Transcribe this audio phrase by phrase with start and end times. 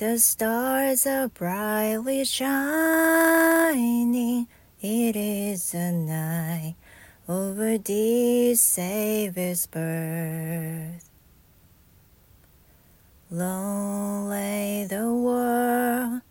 [0.00, 3.36] The stars are brightly shining.
[4.80, 6.76] It is the night
[7.28, 11.10] over dear Savior's birth.
[13.30, 16.22] Long lay the world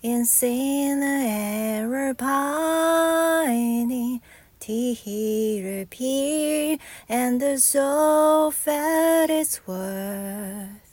[0.00, 4.22] in sin and error pining,
[4.60, 10.89] till He appeared, and the soul felt its worth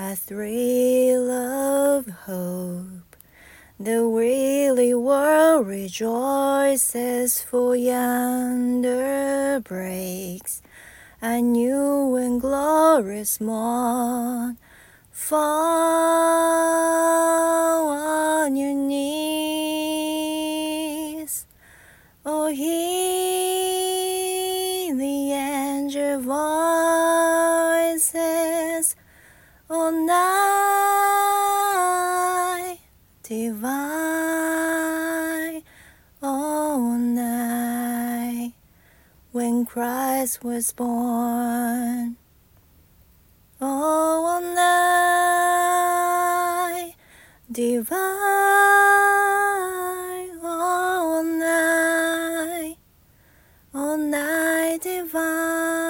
[0.00, 3.16] a thrill of hope.
[3.80, 10.62] The weary world rejoices, for yonder breaks
[11.20, 14.56] a new and glorious morn.
[15.10, 15.40] Fall
[17.90, 19.04] on your knees,
[22.24, 22.84] oh, hear
[24.94, 28.37] the angel voices
[29.70, 30.18] all night.
[33.22, 33.68] Divine
[36.22, 38.52] all night.
[39.32, 42.16] When Christ was born.
[43.60, 44.64] All night.
[47.52, 47.98] Divine
[50.44, 52.76] all night.
[53.74, 55.87] All night divine.